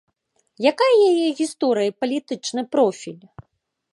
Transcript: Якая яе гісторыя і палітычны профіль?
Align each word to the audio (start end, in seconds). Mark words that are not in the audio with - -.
Якая 0.71 0.95
яе 1.11 1.27
гісторыя 1.41 1.87
і 1.93 1.95
палітычны 2.05 2.61
профіль? 2.77 3.21